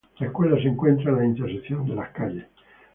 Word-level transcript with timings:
La 0.17 0.25
Escuela 0.25 0.55
se 0.59 0.67
encuentra 0.67 1.11
en 1.11 1.17
la 1.19 1.25
intersección 1.25 1.85
de 1.85 1.93
las 1.93 2.09
calles 2.09 2.45
Av. 2.45 2.49